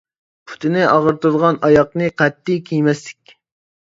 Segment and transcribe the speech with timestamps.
[0.51, 3.37] پۇتىنى ئاغرىتىدىغان ئاياغنى قەتئىي كىيمەسلىك.